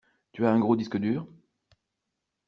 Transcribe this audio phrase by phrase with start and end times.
[0.31, 1.27] Tu as un gros disque dur?